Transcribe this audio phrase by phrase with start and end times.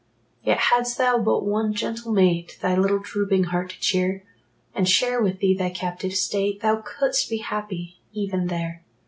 [0.41, 4.23] Yet, hadst thou but one gentle mate Thy little drooping heart to cheer,
[4.73, 8.83] And share with thee thy captive state, Thou couldst be happy even there.